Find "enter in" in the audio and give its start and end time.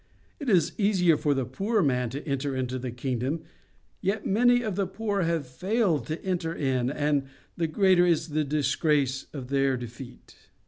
6.25-6.89